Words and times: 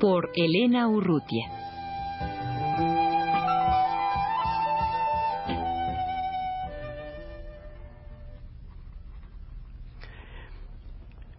Por 0.00 0.30
Elena 0.34 0.88
Urrutia. 0.88 1.46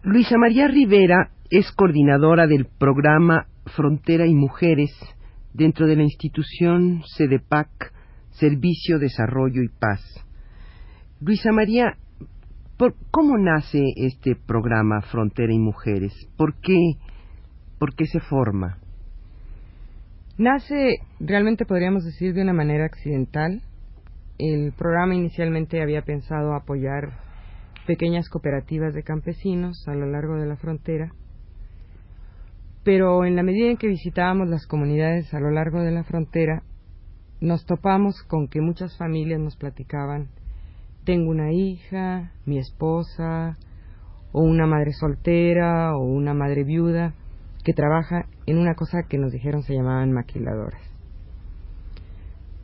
Luisa 0.02 0.36
María 0.38 0.66
Rivera 0.66 1.30
es 1.50 1.70
coordinadora 1.72 2.46
del 2.46 2.66
programa 2.66 3.46
Frontera 3.76 4.26
y 4.26 4.34
Mujeres 4.34 4.90
dentro 5.52 5.86
de 5.86 5.96
la 5.96 6.02
institución 6.02 7.02
CEDEPAC 7.16 7.92
Servicio, 8.30 8.98
Desarrollo 8.98 9.62
y 9.62 9.68
Paz. 9.68 10.00
Luisa 11.20 11.52
María, 11.52 11.96
¿cómo 13.10 13.36
nace 13.38 13.82
este 13.96 14.34
programa 14.34 15.02
Frontera 15.02 15.52
y 15.52 15.58
Mujeres? 15.58 16.12
¿Por 16.36 16.54
qué, 16.60 16.96
por 17.78 17.94
qué 17.94 18.06
se 18.06 18.20
forma? 18.20 18.78
Nace, 20.36 20.98
realmente 21.18 21.64
podríamos 21.64 22.04
decir, 22.04 22.32
de 22.32 22.42
una 22.42 22.52
manera 22.52 22.84
accidental. 22.84 23.62
El 24.38 24.72
programa 24.72 25.14
inicialmente 25.14 25.82
había 25.82 26.02
pensado 26.02 26.54
apoyar 26.54 27.10
pequeñas 27.88 28.28
cooperativas 28.28 28.94
de 28.94 29.02
campesinos 29.02 29.82
a 29.88 29.94
lo 29.94 30.06
largo 30.06 30.36
de 30.36 30.46
la 30.46 30.56
frontera, 30.56 31.10
pero 32.84 33.24
en 33.24 33.34
la 33.34 33.42
medida 33.42 33.70
en 33.70 33.78
que 33.78 33.88
visitábamos 33.88 34.48
las 34.48 34.66
comunidades 34.66 35.32
a 35.32 35.40
lo 35.40 35.50
largo 35.50 35.80
de 35.80 35.90
la 35.90 36.04
frontera, 36.04 36.62
nos 37.40 37.64
topamos 37.64 38.22
con 38.24 38.48
que 38.48 38.60
muchas 38.60 38.96
familias 38.98 39.40
nos 39.40 39.56
platicaban, 39.56 40.28
tengo 41.04 41.30
una 41.30 41.50
hija, 41.52 42.32
mi 42.44 42.58
esposa, 42.58 43.56
o 44.32 44.42
una 44.42 44.66
madre 44.66 44.92
soltera, 44.92 45.96
o 45.96 46.04
una 46.04 46.34
madre 46.34 46.64
viuda, 46.64 47.14
que 47.68 47.74
trabaja 47.74 48.24
en 48.46 48.56
una 48.56 48.74
cosa 48.74 49.02
que 49.10 49.18
nos 49.18 49.30
dijeron 49.30 49.62
se 49.62 49.74
llamaban 49.74 50.10
maquiladoras. 50.10 50.80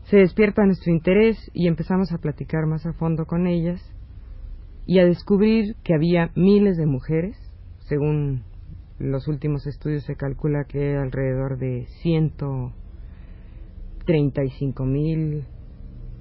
Se 0.04 0.16
despierta 0.16 0.64
nuestro 0.64 0.90
interés 0.90 1.36
y 1.52 1.68
empezamos 1.68 2.10
a 2.10 2.16
platicar 2.16 2.64
más 2.64 2.86
a 2.86 2.94
fondo 2.94 3.26
con 3.26 3.46
ellas 3.46 3.82
y 4.86 5.00
a 5.00 5.04
descubrir 5.04 5.76
que 5.84 5.92
había 5.92 6.30
miles 6.36 6.78
de 6.78 6.86
mujeres, 6.86 7.36
según 7.80 8.44
los 8.98 9.28
últimos 9.28 9.66
estudios 9.66 10.04
se 10.04 10.16
calcula 10.16 10.64
que 10.64 10.96
alrededor 10.96 11.58
de 11.58 11.84
ciento 12.00 12.72
35 14.06 14.86
mil 14.86 15.44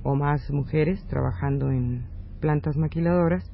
o 0.03 0.15
más 0.15 0.51
mujeres 0.51 1.01
trabajando 1.07 1.71
en 1.71 2.03
plantas 2.41 2.75
maquiladoras 2.75 3.49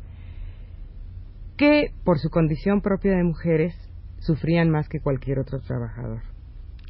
que 1.56 1.94
por 2.04 2.18
su 2.18 2.32
condición 2.32 2.82
propia 2.82 3.16
de 3.16 3.24
mujeres 3.24 3.89
sufrían 4.20 4.70
más 4.70 4.88
que 4.88 5.00
cualquier 5.00 5.40
otro 5.40 5.60
trabajador. 5.60 6.22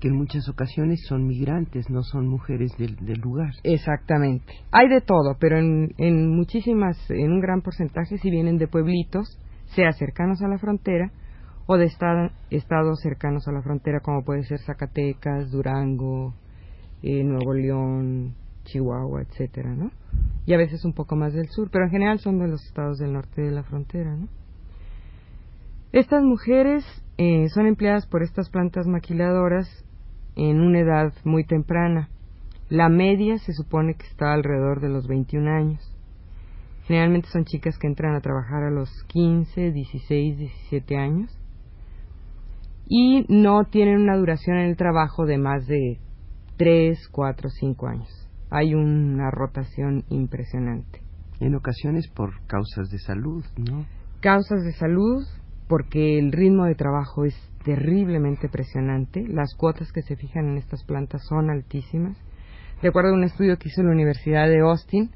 Que 0.01 0.07
en 0.07 0.15
muchas 0.15 0.47
ocasiones 0.47 1.05
son 1.07 1.27
migrantes, 1.27 1.89
no 1.89 2.03
son 2.03 2.27
mujeres 2.27 2.71
del, 2.77 2.95
lugar. 3.19 3.51
Exactamente. 3.63 4.53
Hay 4.71 4.87
de 4.87 5.01
todo, 5.01 5.35
pero 5.39 5.57
en, 5.57 5.93
en 5.97 6.29
muchísimas, 6.29 6.97
en 7.09 7.33
un 7.33 7.41
gran 7.41 7.61
porcentaje, 7.61 8.17
si 8.17 8.29
vienen 8.29 8.57
de 8.57 8.67
pueblitos, 8.67 9.37
sea 9.75 9.91
cercanos 9.91 10.41
a 10.41 10.47
la 10.47 10.57
frontera 10.57 11.11
o 11.71 11.77
de 11.77 11.85
estados 11.85 12.99
cercanos 12.99 13.47
a 13.47 13.51
la 13.51 13.61
frontera, 13.61 13.99
como 13.99 14.23
puede 14.23 14.41
ser 14.41 14.59
Zacatecas, 14.59 15.51
Durango, 15.51 16.33
eh, 17.03 17.23
Nuevo 17.23 17.53
León, 17.53 18.33
Chihuahua, 18.63 19.21
etcétera, 19.21 19.75
¿no? 19.75 19.91
Y 20.47 20.53
a 20.53 20.57
veces 20.57 20.83
un 20.83 20.93
poco 20.93 21.15
más 21.15 21.31
del 21.33 21.47
sur, 21.49 21.69
pero 21.71 21.85
en 21.85 21.91
general 21.91 22.17
son 22.17 22.39
de 22.39 22.47
los 22.47 22.65
estados 22.65 22.97
del 22.97 23.13
norte 23.13 23.43
de 23.43 23.51
la 23.51 23.61
frontera, 23.61 24.15
¿no? 24.15 24.27
Estas 25.91 26.23
mujeres 26.23 26.85
eh, 27.17 27.49
son 27.49 27.65
empleadas 27.65 28.05
por 28.05 28.21
estas 28.21 28.51
plantas 28.51 28.85
maquiladoras 28.85 29.67
en 30.35 30.61
una 30.61 30.81
edad 30.81 31.13
muy 31.23 31.45
temprana. 31.45 32.09
La 32.69 32.89
media 32.89 33.39
se 33.39 33.53
supone 33.53 33.95
que 33.95 34.05
está 34.05 34.33
alrededor 34.33 34.81
de 34.81 34.89
los 34.89 35.07
21 35.07 35.49
años. 35.49 35.97
Generalmente 36.83 37.29
son 37.29 37.45
chicas 37.45 37.79
que 37.79 37.87
entran 37.87 38.15
a 38.15 38.21
trabajar 38.21 38.63
a 38.63 38.69
los 38.69 38.89
15, 39.07 39.71
16, 39.71 40.37
17 40.37 40.95
años 40.95 41.35
y 42.87 43.25
no 43.27 43.63
tienen 43.65 44.01
una 44.01 44.15
duración 44.15 44.57
en 44.57 44.69
el 44.69 44.77
trabajo 44.77 45.25
de 45.25 45.39
más 45.39 45.65
de 45.65 45.99
tres, 46.57 47.07
cuatro, 47.11 47.49
cinco 47.49 47.87
años. 47.87 48.09
Hay 48.51 48.75
una 48.75 49.31
rotación 49.31 50.03
impresionante. 50.09 51.01
En 51.39 51.55
ocasiones 51.55 52.07
por 52.09 52.45
causas 52.45 52.89
de 52.91 52.99
salud, 52.99 53.43
¿no? 53.57 53.85
Causas 54.19 54.63
de 54.63 54.73
salud, 54.73 55.23
porque 55.69 56.19
el 56.19 56.33
ritmo 56.33 56.65
de 56.65 56.75
trabajo 56.75 57.23
es 57.23 57.35
terriblemente 57.63 58.49
presionante. 58.49 59.23
Las 59.25 59.55
cuotas 59.55 59.93
que 59.93 60.01
se 60.01 60.17
fijan 60.17 60.49
en 60.49 60.57
estas 60.57 60.83
plantas 60.83 61.21
son 61.29 61.49
altísimas. 61.49 62.17
De 62.81 62.89
acuerdo 62.89 63.11
a 63.11 63.13
un 63.13 63.23
estudio 63.23 63.57
que 63.57 63.69
hizo 63.69 63.83
la 63.83 63.91
Universidad 63.91 64.49
de 64.49 64.59
Austin, 64.59 65.11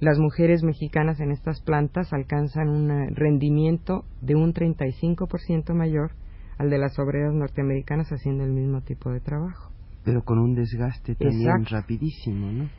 las 0.00 0.18
mujeres 0.18 0.64
mexicanas 0.64 1.20
en 1.20 1.30
estas 1.30 1.60
plantas 1.60 2.12
alcanzan 2.12 2.68
un 2.68 3.14
rendimiento 3.14 4.04
de 4.20 4.34
un 4.34 4.52
35% 4.52 5.74
mayor 5.74 6.10
al 6.56 6.70
de 6.70 6.78
las 6.78 6.98
obreras 6.98 7.34
norteamericanas 7.34 8.08
haciendo 8.10 8.42
el 8.42 8.52
mismo 8.52 8.80
tipo 8.80 9.12
de 9.12 9.20
trabajo 9.20 9.68
pero 10.08 10.22
con 10.22 10.38
un 10.38 10.54
desgaste 10.54 11.16
también 11.16 11.66
rapidísimo, 11.66 12.50
¿no? 12.50 12.70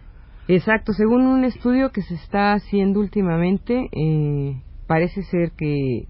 Exacto, 0.48 0.94
según 0.94 1.28
un 1.28 1.44
estudio 1.44 1.92
que 1.92 2.02
se 2.02 2.16
está 2.16 2.54
haciendo 2.54 3.00
últimamente, 3.00 3.88
eh, 3.92 4.64
parece 4.88 5.22
ser 5.22 5.52
que 5.52 6.08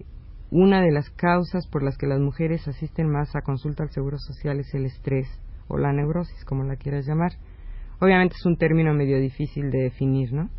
una 0.51 0.81
de 0.81 0.91
las 0.91 1.09
causas 1.11 1.67
por 1.67 1.83
las 1.83 1.97
que 1.97 2.07
las 2.07 2.19
mujeres 2.19 2.67
asisten 2.67 3.09
más 3.09 3.35
a 3.35 3.41
consulta 3.41 3.83
al 3.83 3.91
Seguro 3.91 4.17
Social 4.17 4.59
es 4.59 4.73
el 4.73 4.85
estrés 4.85 5.27
o 5.67 5.77
la 5.77 5.93
neurosis, 5.93 6.43
como 6.45 6.63
la 6.63 6.75
quieras 6.75 7.05
llamar. 7.05 7.33
Obviamente 7.99 8.35
es 8.37 8.45
un 8.45 8.57
término 8.57 8.93
medio 8.93 9.19
difícil 9.19 9.69
de 9.71 9.83
definir, 9.83 10.33
¿no? 10.33 10.49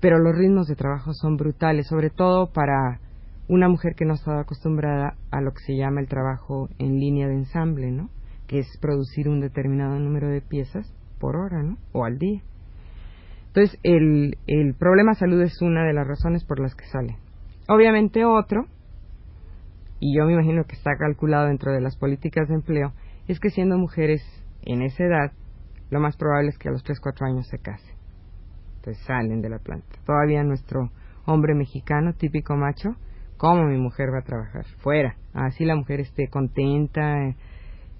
Pero 0.00 0.18
los 0.18 0.36
ritmos 0.36 0.66
de 0.66 0.76
trabajo 0.76 1.12
son 1.12 1.36
brutales, 1.36 1.86
sobre 1.86 2.10
todo 2.10 2.52
para 2.52 3.00
una 3.48 3.68
mujer 3.68 3.94
que 3.94 4.04
no 4.04 4.12
ha 4.12 4.16
estado 4.16 4.40
acostumbrada 4.40 5.16
a 5.30 5.40
lo 5.40 5.52
que 5.52 5.60
se 5.66 5.76
llama 5.76 6.00
el 6.00 6.08
trabajo 6.08 6.68
en 6.78 6.98
línea 6.98 7.28
de 7.28 7.34
ensamble, 7.34 7.90
¿no? 7.90 8.08
que 8.50 8.58
es 8.58 8.78
producir 8.80 9.28
un 9.28 9.40
determinado 9.40 9.96
número 10.00 10.28
de 10.28 10.40
piezas 10.40 10.92
por 11.20 11.36
hora, 11.36 11.62
¿no? 11.62 11.78
O 11.92 12.04
al 12.04 12.18
día. 12.18 12.42
Entonces, 13.46 13.78
el, 13.84 14.38
el 14.48 14.74
problema 14.74 15.14
salud 15.14 15.40
es 15.42 15.62
una 15.62 15.84
de 15.84 15.92
las 15.92 16.04
razones 16.04 16.42
por 16.44 16.58
las 16.58 16.74
que 16.74 16.84
sale. 16.86 17.16
Obviamente 17.68 18.24
otro, 18.24 18.66
y 20.00 20.16
yo 20.16 20.24
me 20.24 20.32
imagino 20.32 20.64
que 20.64 20.74
está 20.74 20.96
calculado 20.98 21.46
dentro 21.46 21.72
de 21.72 21.80
las 21.80 21.96
políticas 21.96 22.48
de 22.48 22.54
empleo, 22.54 22.92
es 23.28 23.38
que 23.38 23.50
siendo 23.50 23.78
mujeres 23.78 24.22
en 24.62 24.82
esa 24.82 25.04
edad, 25.04 25.32
lo 25.90 26.00
más 26.00 26.16
probable 26.16 26.48
es 26.48 26.58
que 26.58 26.68
a 26.68 26.72
los 26.72 26.82
3, 26.82 26.98
4 27.00 27.26
años 27.26 27.46
se 27.48 27.58
casen. 27.58 27.96
Entonces 28.76 29.04
salen 29.04 29.42
de 29.42 29.50
la 29.50 29.58
planta. 29.58 29.98
Todavía 30.06 30.42
nuestro 30.42 30.90
hombre 31.26 31.54
mexicano, 31.54 32.14
típico 32.14 32.56
macho, 32.56 32.96
¿cómo 33.36 33.64
mi 33.64 33.78
mujer 33.78 34.08
va 34.12 34.20
a 34.20 34.24
trabajar? 34.24 34.64
Fuera. 34.78 35.16
Así 35.34 35.64
la 35.64 35.76
mujer 35.76 36.00
esté 36.00 36.28
contenta, 36.28 37.14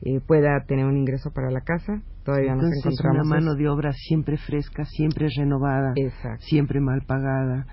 eh, 0.02 0.20
pueda 0.26 0.64
tener 0.66 0.86
un 0.86 0.96
ingreso 0.96 1.30
para 1.32 1.50
la 1.50 1.60
casa. 1.60 2.02
Todavía 2.24 2.52
Entonces, 2.52 2.84
nos 2.84 2.94
encontramos. 2.94 3.26
una 3.26 3.36
mano 3.36 3.54
de 3.54 3.68
obra 3.68 3.92
siempre 3.92 4.36
fresca, 4.36 4.84
siempre 4.84 5.28
renovada, 5.36 5.92
siempre 6.38 6.80
mal 6.80 7.02
pagada, 7.06 7.66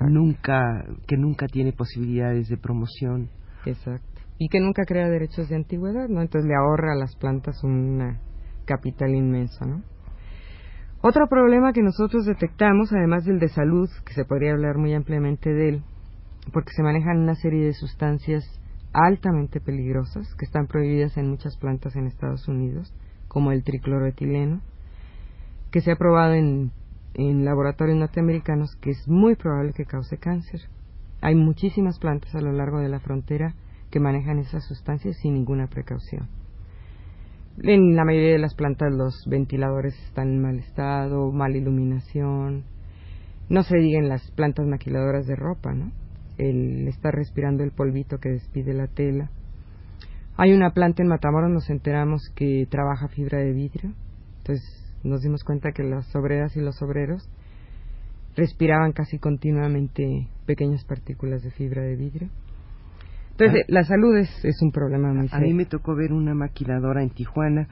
nunca 0.00 0.84
que 1.06 1.16
nunca 1.16 1.46
tiene 1.46 1.72
posibilidades 1.72 2.48
de 2.48 2.56
promoción. 2.56 3.28
Exacto. 3.66 4.22
Y 4.38 4.48
que 4.48 4.60
nunca 4.60 4.84
crea 4.84 5.08
derechos 5.08 5.48
de 5.48 5.56
antigüedad, 5.56 6.08
¿no? 6.08 6.22
Entonces 6.22 6.48
le 6.48 6.56
ahorra 6.56 6.92
a 6.92 6.96
las 6.96 7.14
plantas 7.16 7.62
un 7.62 8.18
capital 8.64 9.14
inmenso, 9.14 9.64
¿no? 9.64 9.82
Otro 11.06 11.26
problema 11.28 11.74
que 11.74 11.82
nosotros 11.82 12.24
detectamos, 12.24 12.90
además 12.92 13.24
del 13.26 13.38
de 13.38 13.48
salud, 13.48 13.90
que 14.06 14.14
se 14.14 14.24
podría 14.24 14.52
hablar 14.52 14.78
muy 14.78 14.94
ampliamente 14.94 15.52
de 15.52 15.68
él, 15.68 15.82
porque 16.50 16.72
se 16.74 16.82
manejan 16.82 17.18
una 17.18 17.34
serie 17.34 17.66
de 17.66 17.74
sustancias 17.74 18.42
altamente 18.94 19.60
peligrosas 19.60 20.26
que 20.38 20.46
están 20.46 20.66
prohibidas 20.66 21.16
en 21.18 21.28
muchas 21.28 21.58
plantas 21.58 21.94
en 21.96 22.06
Estados 22.06 22.48
Unidos, 22.48 22.90
como 23.28 23.52
el 23.52 23.64
tricloroetileno, 23.64 24.62
que 25.70 25.82
se 25.82 25.92
ha 25.92 25.96
probado 25.96 26.32
en, 26.34 26.72
en 27.12 27.44
laboratorios 27.44 27.98
norteamericanos 27.98 28.74
que 28.80 28.90
es 28.90 29.06
muy 29.06 29.36
probable 29.36 29.72
que 29.74 29.84
cause 29.84 30.16
cáncer. 30.16 30.60
Hay 31.24 31.36
muchísimas 31.36 31.98
plantas 31.98 32.34
a 32.34 32.42
lo 32.42 32.52
largo 32.52 32.80
de 32.80 32.90
la 32.90 33.00
frontera 33.00 33.54
que 33.90 33.98
manejan 33.98 34.40
esas 34.40 34.62
sustancias 34.66 35.16
sin 35.22 35.32
ninguna 35.32 35.68
precaución. 35.68 36.28
En 37.62 37.96
la 37.96 38.04
mayoría 38.04 38.32
de 38.32 38.38
las 38.38 38.54
plantas 38.54 38.92
los 38.92 39.24
ventiladores 39.26 39.98
están 40.04 40.28
en 40.28 40.42
mal 40.42 40.58
estado, 40.58 41.32
mala 41.32 41.56
iluminación. 41.56 42.64
No 43.48 43.62
se 43.62 43.78
digan 43.78 44.06
las 44.06 44.30
plantas 44.32 44.66
maquiladoras 44.66 45.26
de 45.26 45.34
ropa, 45.34 45.72
¿no? 45.72 45.92
El 46.36 46.86
estar 46.88 47.14
respirando 47.14 47.64
el 47.64 47.70
polvito 47.70 48.18
que 48.18 48.28
despide 48.28 48.74
la 48.74 48.88
tela. 48.88 49.30
Hay 50.36 50.52
una 50.52 50.74
planta 50.74 51.02
en 51.02 51.08
Matamoros, 51.08 51.50
nos 51.50 51.70
enteramos 51.70 52.20
que 52.36 52.66
trabaja 52.68 53.08
fibra 53.08 53.38
de 53.38 53.54
vidrio. 53.54 53.94
Entonces 54.42 54.94
nos 55.02 55.22
dimos 55.22 55.42
cuenta 55.42 55.72
que 55.72 55.84
las 55.84 56.14
obreras 56.14 56.54
y 56.54 56.60
los 56.60 56.82
obreros 56.82 57.30
respiraban 58.36 58.92
casi 58.92 59.18
continuamente 59.18 60.28
pequeñas 60.46 60.84
partículas 60.84 61.42
de 61.42 61.50
fibra 61.50 61.82
de 61.82 61.96
vidrio. 61.96 62.28
Entonces, 63.32 63.62
ah. 63.62 63.66
la 63.68 63.84
salud 63.84 64.16
es, 64.16 64.44
es 64.44 64.62
un 64.62 64.70
problema 64.70 65.12
muy 65.12 65.28
serio. 65.28 65.44
A 65.44 65.48
mí 65.48 65.54
me 65.54 65.66
tocó 65.66 65.94
ver 65.94 66.12
una 66.12 66.34
maquiladora 66.34 67.02
en 67.02 67.10
Tijuana, 67.10 67.68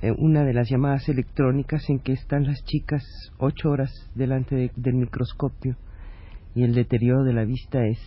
eh, 0.00 0.12
una 0.16 0.44
de 0.44 0.54
las 0.54 0.68
llamadas 0.70 1.08
electrónicas, 1.08 1.88
en 1.90 1.98
que 2.00 2.12
están 2.12 2.44
las 2.44 2.62
chicas 2.64 3.02
ocho 3.38 3.70
horas 3.70 3.90
delante 4.14 4.70
del 4.76 4.94
microscopio 4.94 5.76
y 6.54 6.62
el 6.62 6.74
deterioro 6.74 7.24
de 7.24 7.32
la 7.32 7.44
vista 7.44 7.84
es, 7.84 7.98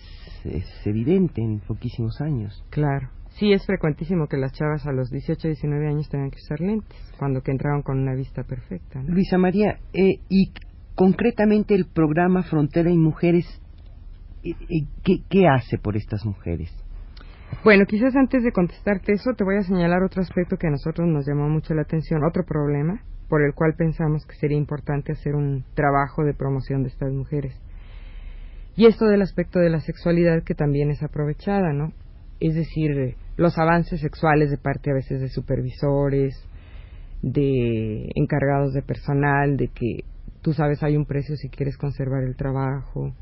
es 0.46 0.66
evidente 0.86 1.42
en 1.42 1.60
poquísimos 1.60 2.22
años. 2.22 2.64
Claro. 2.70 3.10
Sí, 3.32 3.52
es 3.52 3.66
frecuentísimo 3.66 4.28
que 4.28 4.38
las 4.38 4.52
chavas 4.54 4.88
a 4.88 4.92
los 4.92 5.12
18, 5.12 5.48
19 5.50 5.88
años 5.88 6.10
tengan 6.10 6.32
que 6.32 6.38
usar 6.38 6.60
lentes, 6.60 6.98
cuando 7.20 7.42
que 7.42 7.52
entraron 7.52 7.84
con 7.84 8.00
una 8.00 8.16
vista 8.16 8.44
perfecta. 8.44 9.04
Luisa 9.04 9.38
María, 9.38 9.78
eh, 9.94 10.22
¿y 10.28 10.52
concretamente 10.98 11.76
el 11.76 11.86
programa 11.86 12.42
Frontera 12.42 12.90
y 12.90 12.98
Mujeres, 12.98 13.46
eh, 14.44 14.56
eh, 14.68 15.22
¿qué, 15.30 15.48
hace 15.48 15.78
por 15.78 15.96
estas 15.96 16.26
mujeres? 16.26 16.74
Bueno, 17.64 17.86
quizás 17.86 18.16
antes 18.16 18.44
de 18.44 18.52
contestarte 18.52 19.14
eso, 19.14 19.34
te 19.38 19.44
voy 19.44 19.58
a 19.58 19.62
señalar 19.62 20.02
otro 20.02 20.24
aspecto 20.24 20.58
que 20.58 20.66
a 20.66 20.72
nosotros 20.72 21.08
nos 21.08 21.28
llamó 21.28 21.48
mucho 21.50 21.76
la 21.76 21.84
atención, 21.84 22.26
otro 22.26 22.44
problema 22.44 23.00
por 23.30 23.44
el 23.44 23.54
cual 23.54 23.76
pensamos 23.78 24.26
que 24.26 24.36
sería 24.38 24.58
importante 24.58 25.12
hacer 25.12 25.36
un 25.36 25.66
trabajo 25.76 26.24
de 26.24 26.34
promoción 26.34 26.82
de 26.82 26.90
estas 26.90 27.12
mujeres. 27.12 27.54
Y 28.76 28.88
esto 28.88 29.06
del 29.06 29.22
aspecto 29.22 29.60
de 29.60 29.70
la 29.70 29.82
sexualidad 29.82 30.44
que 30.44 30.56
también 30.56 30.90
es 30.90 31.04
aprovechada, 31.04 31.74
¿no? 31.74 31.94
Es 32.40 32.56
decir, 32.56 33.16
los 33.36 33.58
avances 33.60 34.02
sexuales 34.02 34.50
de 34.50 34.58
parte 34.58 34.90
a 34.90 34.96
veces 34.96 35.22
de 35.22 35.30
supervisores, 35.30 36.44
de 37.22 38.10
encargados 38.16 38.74
de 38.74 38.82
personal, 38.82 39.58
de 39.58 39.68
que 39.68 40.06
tú 40.48 40.54
sabes 40.54 40.82
hay 40.82 40.96
un 40.96 41.06
precio 41.06 41.36
si 41.36 41.50
quieres 41.50 41.78
conservar 41.78 42.24
el 42.24 42.38
trabajo. 42.38 43.14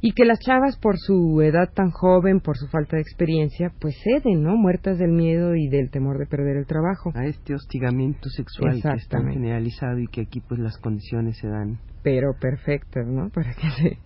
Y 0.00 0.10
que 0.10 0.24
las 0.24 0.40
chavas 0.40 0.76
por 0.76 0.98
su 0.98 1.40
edad 1.40 1.72
tan 1.72 1.92
joven, 1.92 2.40
por 2.40 2.56
su 2.56 2.66
falta 2.66 2.96
de 2.96 3.02
experiencia, 3.02 3.72
pues 3.80 3.94
ceden, 4.02 4.42
¿no? 4.42 4.56
Muertas 4.56 4.98
del 4.98 5.12
miedo 5.12 5.54
y 5.54 5.68
del 5.68 5.88
temor 5.88 6.18
de 6.18 6.26
perder 6.26 6.56
el 6.56 6.66
trabajo. 6.66 7.12
A 7.14 7.26
este 7.26 7.54
hostigamiento 7.54 8.28
sexual 8.28 8.82
que 8.82 8.96
está 8.96 9.20
generalizado 9.22 10.00
y 10.00 10.08
que 10.08 10.22
aquí 10.22 10.40
pues 10.40 10.58
las 10.58 10.76
condiciones 10.78 11.38
se 11.38 11.46
dan. 11.46 11.78
Pero 12.02 12.32
perfectas, 12.40 13.06
¿no? 13.06 13.30
Para 13.32 13.54
que 13.54 13.70
se, 13.70 13.98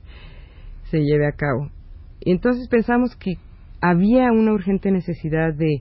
se 0.91 0.99
lleve 0.99 1.27
a 1.27 1.33
cabo. 1.33 1.71
Y 2.21 2.33
entonces 2.33 2.69
pensamos 2.69 3.17
que 3.17 3.37
había 3.81 4.31
una 4.31 4.53
urgente 4.53 4.91
necesidad 4.91 5.55
de, 5.55 5.81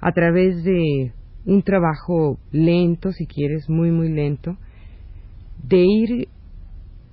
a 0.00 0.10
través 0.10 0.64
de 0.64 1.12
un 1.46 1.62
trabajo 1.62 2.40
lento, 2.50 3.12
si 3.12 3.28
quieres, 3.28 3.70
muy, 3.70 3.92
muy 3.92 4.08
lento, 4.08 4.58
de 5.68 5.78
ir 5.78 6.28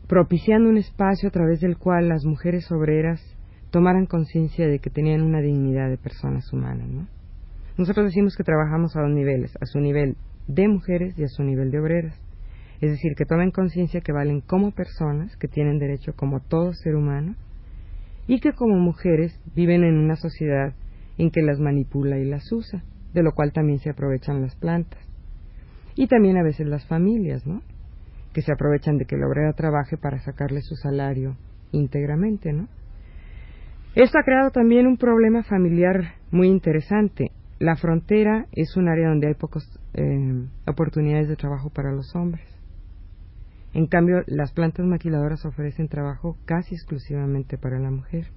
propiciando 0.08 0.70
un 0.70 0.78
espacio 0.78 1.30
a 1.30 1.32
través 1.32 1.62
del 1.62 1.78
cual 1.78 2.10
las 2.10 2.26
mujeres 2.26 2.70
obreras 2.72 3.22
tomaran 3.70 4.06
conciencia 4.06 4.68
de 4.68 4.80
que 4.80 4.90
tenían 4.90 5.22
una 5.22 5.40
dignidad 5.40 5.90
de 5.90 5.98
personas 5.98 6.52
humanas. 6.52 6.90
¿no? 6.90 7.08
Nosotros 7.78 8.08
decimos 8.08 8.36
que 8.36 8.44
trabajamos 8.44 8.96
a 8.96 9.02
dos 9.02 9.12
niveles, 9.12 9.54
a 9.62 9.66
su 9.66 9.80
nivel 9.80 10.18
de 10.48 10.68
mujeres 10.68 11.18
y 11.18 11.24
a 11.24 11.30
su 11.30 11.44
nivel 11.44 11.72
de 11.72 11.80
obreras. 11.80 12.22
Es 12.82 12.92
decir, 12.92 13.14
que 13.16 13.26
tomen 13.26 13.52
conciencia 13.52 14.02
que 14.02 14.12
valen 14.12 14.42
como 14.42 14.72
personas, 14.72 15.38
que 15.38 15.48
tienen 15.48 15.80
derecho 15.80 16.14
como 16.14 16.42
todo 16.42 16.74
ser 16.74 16.96
humano, 16.96 17.36
y 18.28 18.40
que 18.40 18.54
como 18.54 18.76
mujeres 18.76 19.40
viven 19.56 19.84
en 19.84 19.98
una 19.98 20.16
sociedad 20.16 20.74
en 21.18 21.32
que 21.32 21.42
las 21.42 21.60
manipula 21.60 22.18
y 22.18 22.26
las 22.26 22.52
usa, 22.52 22.84
de 23.14 23.24
lo 23.24 23.34
cual 23.34 23.54
también 23.54 23.80
se 23.80 23.92
aprovechan 23.92 24.42
las 24.42 24.56
plantas. 24.56 25.00
Y 25.96 26.08
también 26.08 26.38
a 26.38 26.44
veces 26.44 26.68
las 26.68 26.86
familias, 26.88 27.46
¿no? 27.46 27.62
Que 28.34 28.42
se 28.42 28.52
aprovechan 28.52 28.98
de 28.98 29.06
que 29.06 29.18
la 29.18 29.28
obrera 29.28 29.54
trabaje 29.54 29.98
para 29.98 30.20
sacarle 30.20 30.62
su 30.62 30.76
salario 30.76 31.38
íntegramente, 31.72 32.54
¿no? 32.54 32.68
Esto 33.96 34.20
ha 34.20 34.24
creado 34.24 34.52
también 34.52 34.88
un 34.88 34.98
problema 34.98 35.44
familiar 35.44 36.16
muy 36.32 36.48
interesante. 36.48 37.32
La 37.60 37.76
frontera 37.76 38.46
es 38.54 38.78
un 38.78 38.88
área 38.88 39.10
donde 39.10 39.28
hay 39.28 39.34
pocas 39.34 39.64
eh, 39.94 40.48
oportunidades 40.66 41.28
de 41.28 41.36
trabajo 41.36 41.70
para 41.70 41.92
los 41.92 42.16
hombres. 42.16 42.46
En 43.74 43.88
cambio, 43.88 44.24
las 44.28 44.54
plantas 44.54 44.86
maquiladoras 44.86 45.46
ofrecen 45.46 45.88
trabajo 45.88 46.38
casi 46.46 46.76
exclusivamente 46.76 47.58
para 47.58 47.80
la 47.80 47.92
mujer. 47.92 48.28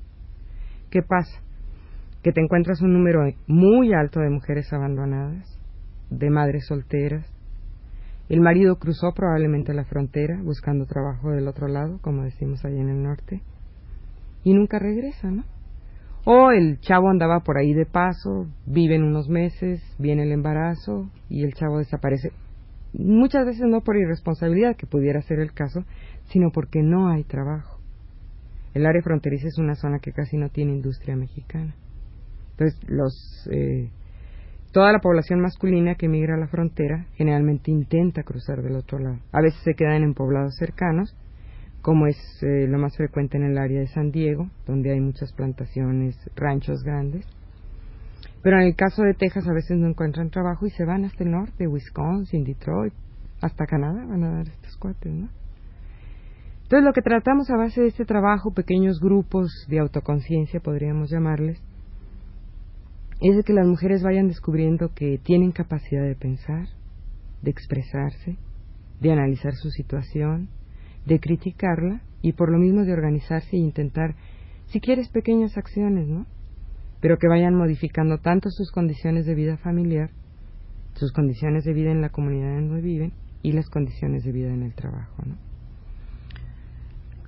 ¿Qué 0.91 1.02
pasa? 1.02 1.41
Que 2.23 2.32
te 2.32 2.41
encuentras 2.41 2.82
un 2.82 2.93
número 2.93 3.20
muy 3.46 3.93
alto 3.94 4.20
de 4.20 4.31
mujeres 4.31 4.73
abandonadas, 4.73 5.61
de 6.11 6.31
madres 6.31 6.67
solteras, 6.67 7.33
el 8.28 8.40
marido 8.40 8.76
cruzó 8.76 9.12
probablemente 9.12 9.74
la 9.74 9.84
frontera 9.84 10.40
buscando 10.42 10.86
trabajo 10.86 11.30
del 11.30 11.46
otro 11.46 11.68
lado, 11.68 11.98
como 12.00 12.22
decimos 12.22 12.64
ahí 12.64 12.78
en 12.78 12.88
el 12.88 13.02
norte, 13.02 13.42
y 14.42 14.54
nunca 14.54 14.78
regresa, 14.78 15.30
¿no? 15.30 15.44
O 16.26 16.50
el 16.50 16.80
chavo 16.80 17.10
andaba 17.10 17.40
por 17.40 17.58
ahí 17.58 17.74
de 17.74 17.84
paso, 17.84 18.46
viven 18.64 19.02
unos 19.02 19.28
meses, 19.28 19.82
viene 19.98 20.22
el 20.22 20.32
embarazo 20.32 21.10
y 21.28 21.44
el 21.44 21.52
chavo 21.52 21.78
desaparece. 21.78 22.32
Muchas 22.94 23.44
veces 23.44 23.66
no 23.66 23.82
por 23.82 23.96
irresponsabilidad, 23.96 24.76
que 24.76 24.86
pudiera 24.86 25.20
ser 25.20 25.40
el 25.40 25.52
caso, 25.52 25.84
sino 26.28 26.50
porque 26.50 26.82
no 26.82 27.08
hay 27.08 27.24
trabajo. 27.24 27.78
El 28.72 28.86
área 28.86 29.02
fronteriza 29.02 29.48
es 29.48 29.58
una 29.58 29.74
zona 29.74 29.98
que 29.98 30.12
casi 30.12 30.38
no 30.38 30.48
tiene 30.48 30.72
industria 30.72 31.14
mexicana. 31.14 31.74
Entonces, 32.52 32.80
los 32.88 33.48
eh, 33.52 33.90
Toda 34.74 34.90
la 34.90 34.98
población 34.98 35.40
masculina 35.40 35.94
que 35.94 36.08
migra 36.08 36.34
a 36.34 36.36
la 36.36 36.48
frontera 36.48 37.06
generalmente 37.14 37.70
intenta 37.70 38.24
cruzar 38.24 38.60
del 38.60 38.74
otro 38.74 38.98
lado. 38.98 39.20
A 39.30 39.40
veces 39.40 39.60
se 39.62 39.74
quedan 39.74 40.02
en 40.02 40.14
poblados 40.14 40.56
cercanos, 40.56 41.16
como 41.80 42.08
es 42.08 42.16
eh, 42.42 42.66
lo 42.66 42.78
más 42.78 42.96
frecuente 42.96 43.36
en 43.36 43.44
el 43.44 43.56
área 43.56 43.78
de 43.78 43.86
San 43.86 44.10
Diego, 44.10 44.50
donde 44.66 44.90
hay 44.90 44.98
muchas 44.98 45.32
plantaciones, 45.32 46.18
ranchos 46.34 46.82
grandes. 46.82 47.24
Pero 48.43 48.56
en 48.56 48.66
el 48.66 48.74
caso 48.74 49.04
de 49.04 49.14
Texas 49.14 49.46
a 49.46 49.54
veces 49.54 49.78
no 49.78 49.86
encuentran 49.86 50.31
trabajo 50.31 50.66
y 50.66 50.70
se 50.70 50.84
van 50.84 51.04
hasta 51.04 51.22
el 51.22 51.31
norte, 51.31 51.69
Wisconsin, 51.69 52.43
Detroit, 52.43 52.94
hasta 53.43 53.66
Canadá 53.66 54.04
van 54.04 54.24
a 54.24 54.32
dar 54.38 54.48
estos 54.48 54.76
cuates, 54.78 55.12
¿no? 55.12 55.28
Entonces 56.64 56.84
lo 56.84 56.93
que 56.93 57.02
tratamos 57.02 57.48
a 57.48 57.56
base 57.56 57.81
de 57.81 57.86
este 57.86 58.04
trabajo, 58.04 58.52
pequeños 58.52 58.98
grupos 58.98 59.52
de 59.69 59.78
autoconciencia 59.78 60.58
podríamos 60.58 61.12
llamarles, 61.12 61.62
es 63.31 63.36
de 63.36 63.43
que 63.43 63.54
las 63.54 63.66
mujeres 63.66 64.02
vayan 64.02 64.28
descubriendo 64.28 64.93
que 64.94 65.19
tienen 65.19 65.50
capacidad 65.50 66.02
de 66.02 66.14
pensar, 66.14 66.69
de 67.40 67.50
expresarse, 67.50 68.36
de 69.00 69.12
analizar 69.12 69.54
su 69.54 69.70
situación, 69.70 70.50
de 71.06 71.19
criticarla 71.20 72.02
y 72.20 72.32
por 72.32 72.52
lo 72.52 72.58
mismo 72.58 72.84
de 72.84 72.93
organizarse 72.93 73.56
e 73.56 73.60
intentar, 73.60 74.14
si 74.66 74.78
quieres, 74.78 75.08
pequeñas 75.08 75.56
acciones, 75.56 76.06
¿no? 76.06 76.26
Pero 77.00 77.16
que 77.16 77.26
vayan 77.26 77.54
modificando 77.54 78.19
tanto 78.19 78.50
sus 78.50 78.70
condiciones 78.70 79.24
de 79.24 79.34
vida 79.34 79.56
familiar, 79.56 80.10
sus 80.93 81.10
condiciones 81.12 81.64
de 81.64 81.72
vida 81.72 81.93
en 81.93 82.02
la 82.02 82.10
comunidad 82.10 82.58
en 82.58 82.69
donde 82.69 82.82
viven 82.82 83.12
y 83.43 83.52
las 83.52 83.70
condiciones 83.70 84.22
de 84.24 84.32
vida 84.32 84.52
en 84.52 84.64
el 84.64 84.74
trabajo, 84.74 85.22
¿no? 85.24 85.36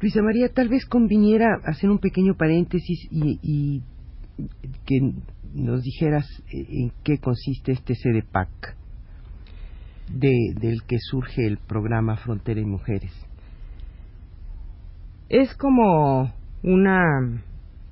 Luisa 0.02 0.20
María, 0.20 0.52
tal 0.52 0.68
vez 0.68 0.84
conviniera 0.84 1.58
hacer 1.64 1.88
un 1.88 2.00
pequeño 2.00 2.34
paréntesis 2.36 3.08
y, 3.10 3.40
y 3.42 3.82
que 4.84 5.12
nos 5.54 5.82
dijeras 5.82 6.26
eh, 6.52 6.66
en 6.68 6.92
qué 7.02 7.18
consiste 7.18 7.72
este 7.72 7.94
CDPAC 7.94 8.76
de, 10.12 10.54
del 10.60 10.82
que 10.86 10.98
surge 10.98 11.46
el 11.46 11.58
programa 11.58 12.16
Frontera 12.16 12.60
y 12.60 12.64
Mujeres. 12.64 13.12
Es 15.28 15.54
como 15.56 16.32
una 16.62 17.42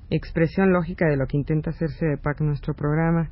expresión 0.09 0.71
lógica 0.71 1.07
de 1.07 1.17
lo 1.17 1.25
que 1.27 1.37
intenta 1.37 1.71
hacer 1.71 1.89
CDPAC 1.89 2.41
nuestro 2.41 2.73
programa. 2.73 3.29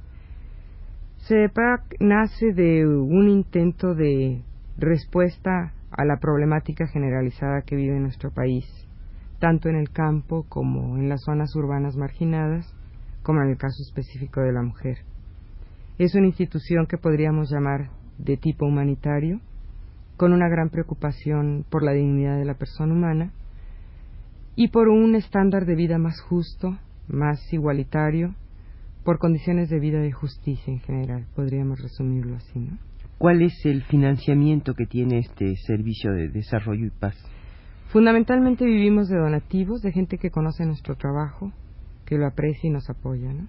CDPAC 1.27 2.01
nace 2.01 2.53
de 2.53 2.85
un 2.85 3.29
intento 3.29 3.95
de 3.95 4.41
respuesta 4.77 5.73
a 5.91 6.05
la 6.05 6.17
problemática 6.17 6.87
generalizada 6.87 7.61
que 7.61 7.75
vive 7.75 7.99
nuestro 7.99 8.31
país, 8.31 8.65
tanto 9.39 9.69
en 9.69 9.75
el 9.75 9.91
campo 9.91 10.45
como 10.49 10.97
en 10.97 11.07
las 11.07 11.21
zonas 11.21 11.55
urbanas 11.55 11.95
marginadas, 11.95 12.75
como 13.23 13.41
en 13.41 13.49
el 13.49 13.57
caso 13.57 13.81
específico 13.81 14.41
de 14.41 14.53
la 14.53 14.61
mujer. 14.61 14.99
Es 15.97 16.15
una 16.15 16.27
institución 16.27 16.85
que 16.85 16.97
podríamos 16.97 17.49
llamar 17.51 17.89
de 18.17 18.37
tipo 18.37 18.65
humanitario, 18.65 19.39
con 20.17 20.33
una 20.33 20.47
gran 20.47 20.69
preocupación 20.69 21.65
por 21.69 21.83
la 21.83 21.93
dignidad 21.93 22.37
de 22.37 22.45
la 22.45 22.53
persona 22.53 22.93
humana 22.93 23.31
y 24.55 24.67
por 24.67 24.87
un 24.87 25.15
estándar 25.15 25.65
de 25.65 25.75
vida 25.75 25.97
más 25.97 26.21
justo, 26.21 26.77
más 27.07 27.51
igualitario, 27.51 28.35
por 29.03 29.17
condiciones 29.17 29.69
de 29.69 29.79
vida 29.79 29.99
de 29.99 30.11
justicia 30.11 30.71
en 30.71 30.79
general, 30.79 31.25
podríamos 31.35 31.81
resumirlo 31.81 32.35
así, 32.35 32.59
¿no? 32.59 32.77
¿Cuál 33.17 33.41
es 33.41 33.65
el 33.65 33.83
financiamiento 33.83 34.73
que 34.73 34.85
tiene 34.85 35.19
este 35.19 35.55
servicio 35.65 36.11
de 36.13 36.29
desarrollo 36.29 36.85
y 36.85 36.89
paz? 36.89 37.15
Fundamentalmente 37.87 38.65
vivimos 38.65 39.07
de 39.07 39.17
donativos, 39.17 39.81
de 39.81 39.91
gente 39.91 40.17
que 40.17 40.31
conoce 40.31 40.65
nuestro 40.65 40.95
trabajo, 40.95 41.51
que 42.05 42.17
lo 42.17 42.27
aprecia 42.27 42.67
y 42.67 42.71
nos 42.71 42.89
apoya, 42.89 43.31
¿no? 43.33 43.47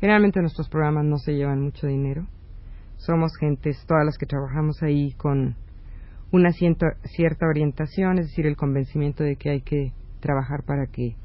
Generalmente 0.00 0.40
nuestros 0.40 0.68
programas 0.68 1.04
no 1.04 1.18
se 1.18 1.34
llevan 1.34 1.62
mucho 1.62 1.86
dinero. 1.86 2.26
Somos 2.96 3.36
gentes, 3.38 3.84
todas 3.86 4.04
las 4.04 4.18
que 4.18 4.26
trabajamos 4.26 4.82
ahí, 4.82 5.12
con 5.12 5.56
una 6.30 6.50
cierta 6.52 7.46
orientación, 7.46 8.18
es 8.18 8.26
decir, 8.26 8.46
el 8.46 8.56
convencimiento 8.56 9.24
de 9.24 9.36
que 9.36 9.50
hay 9.50 9.60
que 9.62 9.92
trabajar 10.20 10.64
para 10.64 10.86
que 10.86 11.16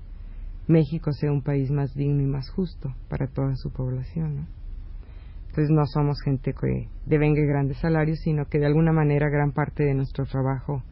México 0.68 1.12
sea 1.12 1.32
un 1.32 1.42
país 1.42 1.72
más 1.72 1.94
digno 1.96 2.22
y 2.22 2.28
más 2.28 2.50
justo 2.52 2.94
para 3.10 3.28
toda 3.28 3.56
su 3.56 3.72
población. 3.72 4.48
Entonces 5.48 5.72
no 5.72 5.86
somos 5.88 6.22
gente 6.22 6.54
que 6.54 6.88
devengue 7.08 7.46
grandes 7.48 7.78
salarios, 7.78 8.20
sino 8.20 8.46
que 8.46 8.60
de 8.60 8.68
alguna 8.68 8.92
manera 8.92 9.30
gran 9.30 9.52
parte 9.52 9.84
de 9.84 9.96
nuestro 9.96 10.26
trabajo 10.26 10.84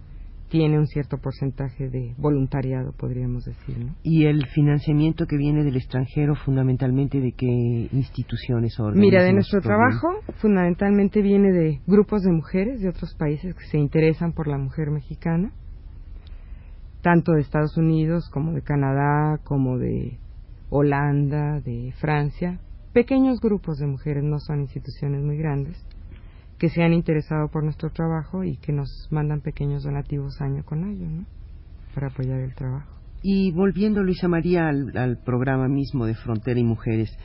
tiene 0.49 0.79
un 0.79 0.87
cierto 0.87 1.17
porcentaje 1.17 1.89
de 1.89 2.15
voluntariado, 2.17 2.93
podríamos 2.93 3.43
decir. 3.45 3.77
¿no? 3.77 3.95
¿Y 4.03 4.25
el 4.25 4.45
financiamiento 4.47 5.25
que 5.25 5.37
viene 5.37 5.63
del 5.63 5.75
extranjero, 5.75 6.35
fundamentalmente 6.35 7.19
de 7.19 7.33
qué 7.33 7.89
instituciones 7.91 8.79
o 8.79 8.89
Mira, 8.91 9.23
de 9.23 9.33
nuestro 9.33 9.61
trabajo, 9.61 10.07
fundamentalmente 10.41 11.21
viene 11.21 11.51
de 11.51 11.81
grupos 11.85 12.23
de 12.23 12.31
mujeres 12.31 12.81
de 12.81 12.89
otros 12.89 13.13
países 13.15 13.53
que 13.55 13.65
se 13.65 13.77
interesan 13.77 14.33
por 14.33 14.47
la 14.47 14.57
mujer 14.57 14.89
mexicana, 14.89 15.51
tanto 17.01 17.33
de 17.33 17.41
Estados 17.41 17.77
Unidos 17.77 18.29
como 18.31 18.53
de 18.53 18.61
Canadá, 18.61 19.39
como 19.43 19.77
de 19.77 20.17
Holanda, 20.69 21.59
de 21.61 21.93
Francia. 21.99 22.59
Pequeños 22.93 23.39
grupos 23.41 23.77
de 23.77 23.87
mujeres, 23.87 24.23
no 24.23 24.39
son 24.39 24.61
instituciones 24.61 25.21
muy 25.23 25.37
grandes 25.37 25.85
que 26.57 26.69
se 26.69 26.83
han 26.83 26.93
interesado 26.93 27.49
por 27.49 27.63
nuestro 27.63 27.91
trabajo 27.91 28.43
y 28.43 28.57
que 28.57 28.73
nos 28.73 29.07
mandan 29.11 29.41
pequeños 29.41 29.83
donativos 29.83 30.41
año 30.41 30.63
con 30.63 30.83
año, 30.83 31.09
¿no? 31.09 31.25
Para 31.93 32.07
apoyar 32.07 32.39
el 32.39 32.55
trabajo. 32.55 32.97
Y 33.21 33.51
volviendo, 33.51 34.03
Luisa 34.03 34.27
María, 34.27 34.67
al, 34.69 35.19
programa 35.23 35.67
mismo 35.67 36.05
de 36.05 36.15
Frontera 36.15 36.59
y 36.59 36.63
Mujeres, 36.63 37.15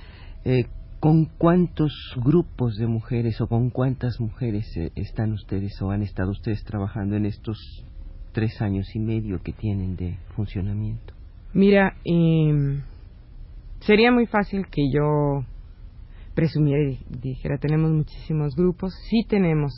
eh, 0.45 0.67
¿con 1.01 1.27
cuántos 1.27 1.93
grupos 2.17 2.77
de 2.77 2.87
mujeres 2.87 3.41
o 3.41 3.47
con 3.47 3.71
cuántas 3.71 4.21
mujeres 4.21 4.67
eh, 4.77 4.91
están 4.97 5.33
ustedes 5.33 5.81
o 5.83 5.91
han 5.91 6.03
estado 6.03 6.31
ustedes 6.31 6.65
trabajando 6.65 7.17
en 7.17 7.27
estos 7.27 7.59
tres 8.33 8.61
años 8.63 8.95
y 8.95 8.99
medio 8.99 9.43
que 9.43 9.53
tienen 9.53 9.97
de 9.97 10.17
funcionamiento? 10.35 11.15
Mira, 11.55 11.97
eh, 12.05 12.81
sería 13.81 14.11
muy 14.11 14.27
fácil 14.27 14.67
que 14.69 14.91
yo 14.91 15.45
presumiera 16.35 16.83
y 16.83 16.99
dijera, 17.09 17.59
tenemos 17.59 17.91
muchísimos 17.91 18.55
grupos. 18.57 18.95
Sí 19.09 19.25
tenemos, 19.29 19.73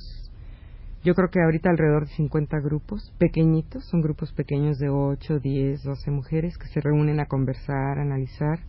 yo 1.02 1.14
creo 1.14 1.28
que 1.30 1.40
ahorita 1.40 1.70
alrededor 1.70 2.06
de 2.06 2.14
50 2.14 2.58
grupos, 2.60 3.12
pequeñitos, 3.18 3.84
son 3.86 4.00
grupos 4.00 4.32
pequeños 4.32 4.78
de 4.78 4.88
8, 4.88 5.38
10, 5.40 5.82
12 5.82 6.10
mujeres 6.10 6.58
que 6.58 6.68
se 6.68 6.80
reúnen 6.80 7.20
a 7.20 7.26
conversar, 7.26 7.98
a 7.98 8.02
analizar, 8.02 8.60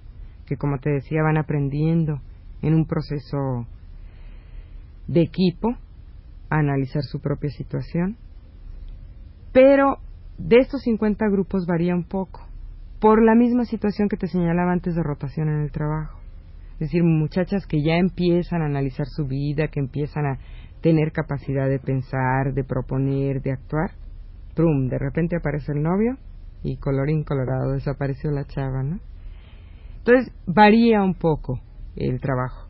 que 0.46 0.58
como 0.58 0.80
te 0.80 0.90
decía 0.90 1.24
van 1.24 1.38
aprendiendo 1.38 2.22
en 2.62 2.74
un 2.74 2.86
proceso 2.86 3.68
de 5.08 5.22
equipo 5.22 5.70
a 6.50 6.58
analizar 6.58 7.04
su 7.04 7.20
propia 7.20 7.50
situación. 7.52 8.18
Pero 9.52 10.00
de 10.38 10.58
estos 10.58 10.82
50 10.82 11.28
grupos 11.30 11.66
varía 11.66 11.96
un 11.96 12.04
poco, 12.04 12.42
por 13.00 13.24
la 13.24 13.36
misma 13.36 13.66
situación 13.66 14.10
que 14.10 14.18
te 14.18 14.28
señalaba 14.28 14.72
antes 14.72 14.96
de 14.96 15.04
rotación 15.04 15.50
en 15.50 15.62
el 15.62 15.72
trabajo. 15.72 16.25
Es 16.76 16.92
decir, 16.92 17.04
muchachas 17.04 17.66
que 17.68 17.82
ya 17.82 17.96
empiezan 17.96 18.62
a 18.62 18.66
analizar 18.66 19.08
su 19.08 19.26
vida, 19.26 19.70
que 19.70 19.80
empiezan 19.80 20.26
a 20.26 20.40
tener 20.82 21.12
capacidad 21.12 21.70
de 21.70 21.80
pensar, 21.80 22.54
de 22.54 22.64
proponer, 22.64 23.42
de 23.42 23.54
actuar. 23.54 23.92
Prum, 24.56 24.88
de 24.88 25.00
repente 25.00 25.38
aparece 25.38 25.72
el 25.72 25.82
novio 25.82 26.18
y 26.64 26.78
colorín 26.78 27.24
colorado 27.24 27.72
desapareció 27.72 28.30
la 28.32 28.46
chava, 28.46 28.84
¿no? 28.84 29.00
Entonces 30.00 30.34
varía 30.46 31.02
un 31.02 31.16
poco 31.16 31.62
el 31.96 32.20
trabajo. 32.20 32.68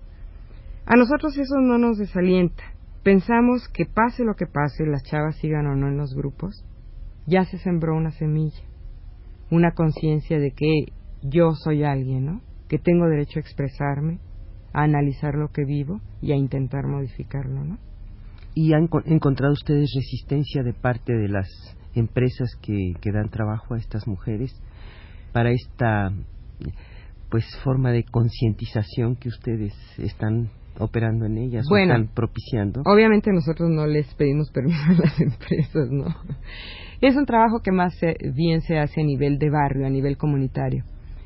A 0.85 0.95
nosotros 0.95 1.35
eso 1.37 1.59
no 1.59 1.77
nos 1.77 1.97
desalienta. 1.97 2.63
Pensamos 3.03 3.67
que 3.69 3.85
pase 3.85 4.23
lo 4.23 4.35
que 4.35 4.45
pase, 4.45 4.85
las 4.85 5.03
chavas 5.03 5.35
sigan 5.37 5.65
o 5.67 5.75
no 5.75 5.87
en 5.87 5.97
los 5.97 6.13
grupos, 6.15 6.63
ya 7.25 7.43
se 7.45 7.57
sembró 7.57 7.95
una 7.95 8.11
semilla, 8.11 8.63
una 9.49 9.71
conciencia 9.71 10.39
de 10.39 10.51
que 10.51 10.93
yo 11.21 11.51
soy 11.51 11.83
alguien, 11.83 12.25
¿no? 12.25 12.41
Que 12.67 12.79
tengo 12.79 13.07
derecho 13.07 13.39
a 13.39 13.41
expresarme, 13.41 14.19
a 14.73 14.83
analizar 14.83 15.35
lo 15.35 15.49
que 15.49 15.65
vivo 15.65 16.01
y 16.21 16.31
a 16.31 16.35
intentar 16.35 16.87
modificarlo, 16.87 17.63
¿no? 17.63 17.77
¿Y 18.53 18.73
han 18.73 18.89
encontrado 19.05 19.53
ustedes 19.53 19.91
resistencia 19.95 20.63
de 20.63 20.73
parte 20.73 21.13
de 21.13 21.27
las 21.27 21.47
empresas 21.93 22.55
que, 22.61 22.93
que 23.01 23.11
dan 23.11 23.29
trabajo 23.29 23.73
a 23.73 23.77
estas 23.77 24.07
mujeres 24.07 24.53
para 25.33 25.51
esta 25.51 26.11
pues 27.29 27.45
forma 27.63 27.91
de 27.91 28.03
concientización 28.03 29.17
que 29.17 29.27
ustedes 29.27 29.73
están 29.97 30.49
operando 30.79 31.25
en 31.25 31.37
ellas 31.37 31.65
bueno, 31.69 31.93
o 31.93 31.97
están 31.97 32.13
propiciando? 32.13 32.81
Obviamente 32.85 33.31
nosotros 33.31 33.69
no 33.69 33.87
les 33.87 34.13
pedimos 34.15 34.49
permiso 34.51 34.79
a 34.87 34.93
las 34.93 35.19
empresas, 35.19 35.89
¿no? 35.91 36.05
Es 37.01 37.15
un 37.17 37.25
trabajo 37.25 37.59
que 37.61 37.71
más 37.71 37.93
bien 38.33 38.61
se 38.61 38.77
hace 38.77 39.01
a 39.01 39.03
nivel 39.03 39.37
de 39.37 39.49
barrio, 39.49 39.85
a 39.85 39.89
nivel 39.89 40.17
comunitario 40.17 40.85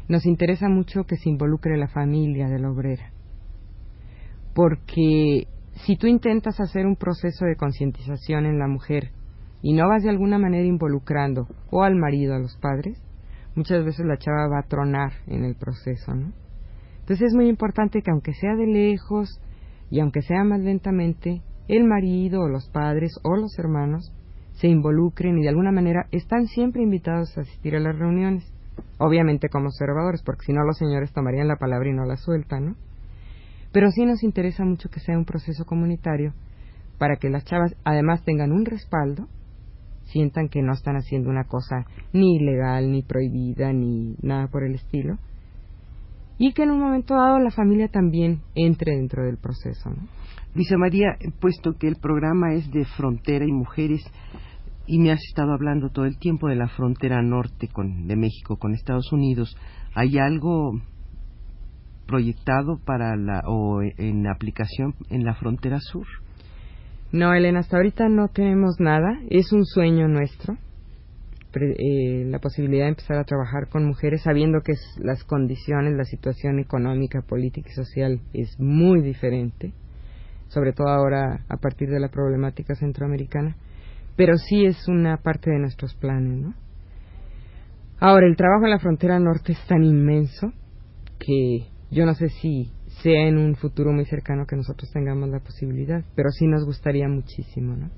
nos 0.10 0.26
interesa 0.26 0.68
mucho 0.68 1.06
que 1.06 1.18
se 1.18 1.30
involucre 1.30 1.78
la 1.78 1.88
familia 1.88 2.50
de 2.50 2.60
la 2.60 2.72
obrera. 2.72 3.14
Porque 4.54 5.48
si 5.86 5.96
tú 5.96 6.08
intentas 6.08 6.60
hacer 6.60 6.86
un 6.86 6.96
proceso 6.96 7.46
de 7.46 7.56
concientización 7.56 8.46
en 8.48 8.58
la 8.58 8.68
mujer 8.68 9.12
y 9.62 9.74
no 9.74 9.88
vas 9.88 10.04
de 10.04 10.10
alguna 10.10 10.40
manera 10.40 10.66
involucrando 10.66 11.48
o 11.70 11.84
al 11.84 11.96
marido, 11.96 12.34
a 12.34 12.40
los 12.40 12.58
padres, 12.58 13.00
muchas 13.56 13.86
veces 13.86 14.06
la 14.06 14.18
chava 14.18 14.48
va 14.48 14.60
a 14.60 14.68
tronar 14.68 15.14
en 15.28 15.46
el 15.46 15.56
proceso, 15.56 16.16
¿no? 16.16 16.34
Entonces 17.02 17.28
es 17.28 17.36
muy 17.36 17.48
importante 17.48 18.02
que 18.02 18.12
aunque 18.12 18.34
sea 18.34 18.56
de 18.56 18.66
lejos 18.66 19.40
y 19.92 20.00
aunque 20.00 20.22
sea 20.22 20.44
más 20.44 20.60
lentamente, 20.60 21.42
el 21.68 21.84
marido 21.84 22.42
o 22.42 22.50
los 22.50 22.68
padres 22.70 23.12
o 23.24 23.36
los 23.36 23.58
hermanos 23.60 24.12
se 24.54 24.68
involucren 24.68 25.38
y 25.38 25.44
de 25.44 25.50
alguna 25.50 25.72
manera 25.72 26.08
están 26.12 26.48
siempre 26.48 26.82
invitados 26.82 27.38
a 27.38 27.42
asistir 27.42 27.76
a 27.76 27.80
las 27.80 27.98
reuniones 27.98 28.52
obviamente 28.98 29.50
como 29.50 29.68
observadores, 29.68 30.22
porque 30.24 30.46
si 30.46 30.54
no 30.54 30.64
los 30.64 30.78
señores 30.78 31.12
tomarían 31.14 31.48
la 31.48 31.58
palabra 31.58 31.90
y 31.90 31.94
no 31.94 32.06
la 32.06 32.18
sueltan, 32.18 32.66
¿no? 32.66 32.76
Pero 33.72 33.92
sí 33.92 34.06
nos 34.06 34.24
interesa 34.24 34.66
mucho 34.66 34.90
que 34.90 35.00
sea 35.00 35.18
un 35.18 35.26
proceso 35.26 35.66
comunitario 35.66 36.34
para 36.98 37.16
que 37.18 37.30
las 37.30 37.46
chavas 37.46 37.76
además 37.84 38.24
tengan 38.24 38.52
un 38.52 38.66
respaldo, 38.66 39.28
sientan 40.06 40.50
que 40.50 40.62
no 40.62 40.74
están 40.74 40.96
haciendo 40.96 41.30
una 41.30 41.44
cosa 41.46 41.86
ni 42.14 42.38
ilegal, 42.38 42.92
ni 42.92 43.04
prohibida, 43.04 43.72
ni 43.72 44.16
nada 44.22 44.48
por 44.48 44.64
el 44.64 44.76
estilo, 44.76 45.18
y 46.38 46.54
que 46.54 46.64
en 46.64 46.72
un 46.72 46.80
momento 46.80 47.16
dado 47.16 47.40
la 47.40 47.52
familia 47.52 47.90
también 47.90 48.42
entre 48.56 48.96
dentro 48.96 49.24
del 49.24 49.38
proceso. 49.38 49.90
¿no? 49.90 50.08
María, 50.78 51.18
puesto 51.40 51.74
que 51.78 51.88
el 51.88 51.98
programa 51.98 52.54
es 52.54 52.72
de 52.72 52.86
frontera 52.86 53.46
y 53.46 53.52
mujeres, 53.52 54.02
y 54.90 54.98
me 54.98 55.12
has 55.12 55.24
estado 55.24 55.54
hablando 55.54 55.90
todo 55.90 56.06
el 56.06 56.18
tiempo 56.18 56.48
de 56.48 56.56
la 56.56 56.68
frontera 56.68 57.22
norte 57.22 57.68
con, 57.68 58.08
de 58.08 58.16
México 58.16 58.58
con 58.58 58.74
Estados 58.74 59.14
Unidos. 59.14 59.56
¿Hay 59.94 60.18
algo 60.18 60.82
proyectado 62.08 62.80
para 62.84 63.16
la 63.16 63.44
o 63.46 63.84
en 63.84 64.26
aplicación 64.26 64.96
en 65.12 65.26
la 65.26 65.36
frontera 65.36 65.78
sur? 65.80 66.08
No, 67.12 67.36
Elena, 67.36 67.60
hasta 67.60 67.78
ahorita 67.78 68.10
no 68.10 68.30
tenemos 68.30 68.78
nada. 68.80 69.20
Es 69.30 69.54
un 69.54 69.64
sueño 69.64 70.08
nuestro. 70.08 70.58
Eh, 71.54 72.26
la 72.26 72.40
posibilidad 72.40 72.86
de 72.86 72.90
empezar 72.90 73.18
a 73.18 73.26
trabajar 73.26 73.70
con 73.70 73.86
mujeres 73.86 74.24
sabiendo 74.24 74.62
que 74.62 74.74
las 74.98 75.24
condiciones, 75.24 75.94
la 75.94 76.04
situación 76.04 76.58
económica, 76.58 77.22
política 77.22 77.70
y 77.70 77.76
social 77.76 78.22
es 78.34 78.60
muy 78.60 79.04
diferente, 79.04 79.72
sobre 80.48 80.74
todo 80.74 80.88
ahora 80.88 81.46
a 81.48 81.58
partir 81.58 81.90
de 81.90 82.00
la 82.00 82.10
problemática 82.10 82.74
centroamericana 82.74 83.56
pero 84.16 84.38
sí 84.38 84.66
es 84.66 84.88
una 84.88 85.18
parte 85.18 85.50
de 85.52 85.60
nuestros 85.60 85.96
planes, 85.96 86.38
¿no? 86.40 86.54
Ahora, 88.00 88.28
el 88.28 88.36
trabajo 88.36 88.66
en 88.66 88.72
la 88.72 88.80
frontera 88.80 89.20
norte 89.20 89.52
es 89.52 89.68
tan 89.68 89.84
inmenso 89.84 90.54
que 91.20 91.68
yo 91.92 92.06
no 92.06 92.14
sé 92.14 92.30
si 92.30 92.72
sea 93.02 93.28
en 93.28 93.38
un 93.38 93.56
futuro 93.56 93.92
muy 93.92 94.06
cercano 94.06 94.46
que 94.46 94.56
nosotros 94.56 94.90
tengamos 94.92 95.30
la 95.30 95.40
posibilidad, 95.40 96.04
pero 96.16 96.30
sí 96.30 96.48
nos 96.48 96.66
gustaría 96.66 97.08
muchísimo, 97.08 97.76
¿no? 97.76 97.90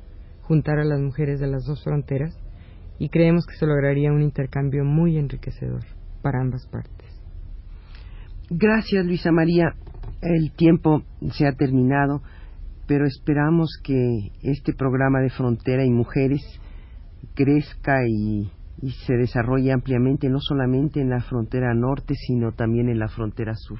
Juntar 0.43 0.79
a 0.79 0.85
las 0.85 0.99
mujeres 0.99 1.39
de 1.39 1.47
las 1.47 1.65
dos 1.65 1.83
fronteras 1.83 2.35
y 2.99 3.09
creemos 3.09 3.45
que 3.45 3.55
se 3.55 3.65
lograría 3.65 4.11
un 4.11 4.21
intercambio 4.21 4.83
muy 4.83 5.17
enriquecedor 5.17 5.83
para 6.21 6.41
ambas 6.41 6.67
partes. 6.67 7.09
Gracias, 8.49 9.05
Luisa 9.05 9.31
María. 9.31 9.75
El 10.21 10.51
tiempo 10.51 11.03
se 11.31 11.47
ha 11.47 11.53
terminado 11.53 12.21
pero 12.91 13.05
esperamos 13.05 13.79
que 13.81 14.33
este 14.41 14.73
programa 14.73 15.21
de 15.21 15.29
frontera 15.29 15.85
y 15.85 15.89
mujeres 15.89 16.41
crezca 17.35 18.05
y, 18.05 18.51
se 19.07 19.13
desarrolle 19.13 19.71
ampliamente, 19.71 20.27
no 20.27 20.39
solamente 20.41 20.99
en 20.99 21.09
la 21.09 21.21
frontera 21.21 21.73
norte, 21.73 22.15
sino 22.15 22.51
también 22.51 22.89
en 22.89 22.99
la 22.99 23.07
frontera 23.07 23.55
sur. 23.55 23.79